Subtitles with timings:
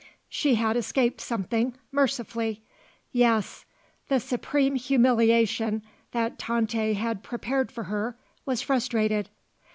[0.29, 2.63] She had escaped something mercifully.
[3.11, 3.65] Yes,
[4.07, 9.29] the supreme humiliation that Tante had prepared for her was frustrated.